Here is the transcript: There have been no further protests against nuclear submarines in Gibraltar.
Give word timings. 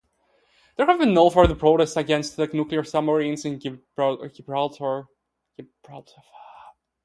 There 0.77 0.87
have 0.87 0.97
been 0.97 1.13
no 1.13 1.29
further 1.29 1.53
protests 1.53 1.95
against 1.95 2.39
nuclear 2.39 2.83
submarines 2.83 3.45
in 3.45 3.59
Gibraltar. 3.59 5.05